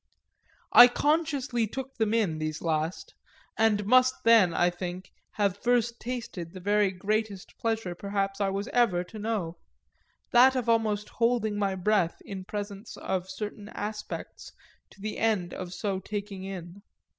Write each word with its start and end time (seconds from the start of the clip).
I 0.71 0.87
consciously 0.87 1.67
took 1.67 1.97
them 1.99 2.11
in, 2.11 2.39
these 2.39 2.59
last, 2.59 3.13
and 3.55 3.85
must 3.85 4.15
then, 4.23 4.51
I 4.51 4.71
think, 4.71 5.11
have 5.33 5.57
first 5.57 5.99
tasted 5.99 6.53
the 6.53 6.59
very 6.59 6.89
greatest 6.89 7.55
pleasure 7.59 7.93
perhaps 7.93 8.41
I 8.41 8.49
was 8.49 8.67
ever 8.69 9.03
to 9.03 9.19
know 9.19 9.57
that 10.31 10.55
of 10.55 10.67
almost 10.67 11.09
holding 11.09 11.55
my 11.55 11.75
breath 11.75 12.19
in 12.25 12.45
presence 12.45 12.97
of 12.97 13.29
certain 13.29 13.69
aspects 13.69 14.51
to 14.89 14.99
the 14.99 15.19
end 15.19 15.53
of 15.53 15.71
so 15.71 15.99
taking 15.99 16.45
in. 16.45 16.81